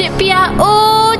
Cik 0.00 0.16
Pia, 0.16 0.48
oh 0.56 1.12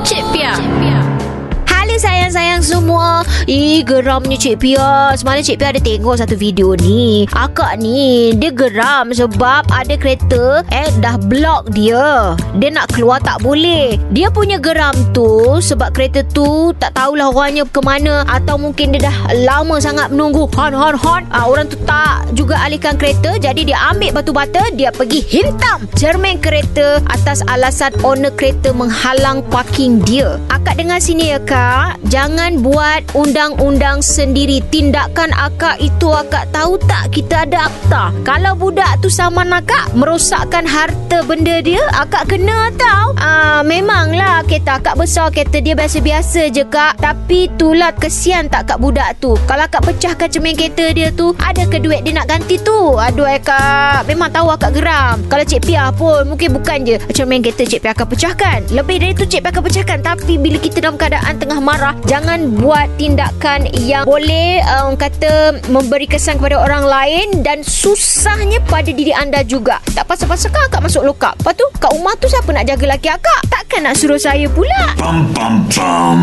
semua. 2.71 3.27
Ih 3.51 3.83
geramnya 3.83 4.37
Cik 4.39 4.63
Pia 4.63 5.11
Semalam 5.17 5.43
Cik 5.43 5.59
Pia 5.59 5.75
ada 5.75 5.81
tengok 5.83 6.15
satu 6.15 6.39
video 6.39 6.71
ni. 6.79 7.27
Akak 7.35 7.81
ni 7.83 8.31
Dia 8.37 8.53
geram 8.53 9.11
sebab 9.11 9.67
ada 9.67 9.95
kereta 9.99 10.63
Eh 10.71 10.87
dah 11.03 11.19
block 11.19 11.75
dia. 11.75 12.37
Dia 12.55 12.69
nak 12.71 12.95
keluar 12.95 13.19
tak 13.19 13.43
boleh. 13.43 13.99
Dia 14.15 14.31
punya 14.31 14.55
geram 14.61 14.95
tu 15.11 15.59
Sebab 15.59 15.91
kereta 15.91 16.23
tu 16.31 16.71
Tak 16.79 16.95
tahulah 16.95 17.33
orangnya 17.33 17.67
ke 17.67 17.81
mana 17.83 18.23
Atau 18.29 18.55
mungkin 18.55 18.95
dia 18.95 19.11
dah 19.11 19.17
lama 19.43 19.81
sangat 19.83 20.13
menunggu. 20.13 20.47
Hon 20.55 20.71
hon 20.71 20.95
hon. 20.95 21.27
Ah, 21.33 21.49
Orang 21.51 21.67
tu 21.67 21.75
tak 21.83 22.31
juga 22.31 22.55
alihkan 22.63 22.95
kereta. 22.95 23.35
Jadi 23.35 23.67
dia 23.67 23.77
ambil 23.91 24.15
batu 24.15 24.31
bata 24.31 24.71
Dia 24.71 24.93
pergi 24.93 25.19
hintam 25.27 25.83
cermin 25.99 26.39
kereta 26.39 27.03
Atas 27.11 27.43
alasan 27.51 27.91
owner 28.05 28.31
kereta 28.31 28.71
menghalang 28.71 29.43
parking 29.49 29.99
dia. 30.05 30.37
Akak 30.53 30.77
dengar 30.77 31.01
sini 31.01 31.35
ya 31.35 31.39
kak. 31.41 31.99
Jangan 32.07 32.60
buat 32.61 33.01
undang-undang 33.17 34.05
sendiri. 34.05 34.61
Tindakan 34.69 35.33
akak 35.33 35.81
itu 35.81 36.07
akak 36.13 36.47
tahu 36.53 36.77
tak? 36.85 37.09
Kita 37.11 37.43
ada 37.49 37.67
akta. 37.67 38.03
Kalau 38.21 38.53
budak 38.53 39.01
tu 39.01 39.09
sama 39.09 39.41
akak 39.41 39.91
Merosakkan 39.97 40.63
harta 40.63 41.21
benda 41.25 41.59
dia 41.59 41.81
Akak 41.91 42.31
kena 42.31 42.71
tau 42.77 43.13
ah, 43.19 43.61
Memanglah 43.61 44.45
kereta 44.47 44.79
akak 44.79 44.95
besar 44.97 45.29
Kereta 45.33 45.59
dia 45.59 45.73
biasa-biasa 45.73 46.53
je 46.53 46.63
kak. 46.65 47.01
Tapi 47.01 47.51
itulah 47.51 47.91
kesian 47.97 48.47
tak 48.47 48.71
kak 48.71 48.79
budak 48.79 49.17
tu. 49.19 49.35
Kalau 49.49 49.65
akak 49.65 49.83
pecahkan 49.83 50.29
cermin 50.29 50.55
kereta 50.55 50.93
dia 50.93 51.09
tu 51.11 51.33
Ada 51.41 51.67
ke 51.67 51.81
duit 51.81 52.05
dia 52.05 52.15
nak 52.15 52.29
ganti 52.29 52.61
tu? 52.61 52.95
Aduh 52.95 53.27
eh 53.27 53.41
kak. 53.41 54.05
Memang 54.05 54.29
tahu 54.31 54.47
akak 54.53 54.77
geram. 54.77 55.19
Kalau 55.27 55.43
Cik 55.43 55.67
Pia 55.67 55.89
pun 55.91 56.23
Mungkin 56.29 56.55
bukan 56.55 56.85
je. 56.85 56.95
Cermin 57.11 57.41
kereta 57.41 57.65
Cik 57.65 57.81
Pia 57.83 57.91
akan 57.97 58.07
pecahkan. 58.07 58.59
Lebih 58.71 58.97
dari 59.01 59.13
tu 59.17 59.25
Cik 59.25 59.41
Pia 59.43 59.49
akan 59.51 59.63
pecahkan. 59.65 59.99
Tapi 60.05 60.33
bila 60.37 60.57
kita 60.61 60.79
dalam 60.79 60.95
keadaan 60.95 61.35
tengah 61.37 61.59
marah 61.59 61.93
jangan 62.05 62.40
buat 62.57 62.89
tindakan 62.97 63.69
yang 63.77 64.03
boleh 64.09 64.63
uh, 64.65 64.89
orang 64.89 64.97
kata 64.97 65.61
memberi 65.69 66.09
kesan 66.09 66.41
kepada 66.41 66.57
orang 66.57 66.85
lain 66.85 67.27
dan 67.45 67.61
susahnya 67.61 68.57
pada 68.65 68.89
diri 68.89 69.13
anda 69.13 69.45
juga 69.45 69.77
tak 69.93 70.09
pasal-pasal 70.09 70.49
kan 70.49 70.65
akak 70.65 70.81
masuk 70.81 71.05
lokap 71.05 71.37
lepas 71.41 71.53
tu 71.53 71.65
kat 71.77 71.91
rumah 71.93 72.13
tu 72.17 72.25
siapa 72.25 72.49
nak 72.49 72.65
jaga 72.65 72.85
laki 72.97 73.09
akak 73.13 73.41
takkan 73.51 73.85
nak 73.85 73.93
suruh 73.93 74.17
saya 74.17 74.49
pula 74.49 74.93
Pam 74.97 75.29
pam 75.33 75.65
pam. 75.69 76.19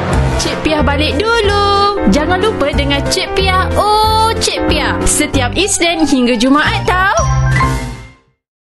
Cik 0.41 0.57
Pia 0.65 0.81
balik 0.81 1.21
dulu. 1.21 2.01
Jangan 2.09 2.41
lupa 2.41 2.73
dengan 2.73 3.05
Cik 3.13 3.37
Pia, 3.37 3.69
oh 3.77 4.33
Cik 4.41 4.73
Pia. 4.73 4.97
Setiap 5.05 5.53
Isnin 5.53 6.09
hingga 6.09 6.33
Jumaat 6.33 6.81
tau. 6.89 7.13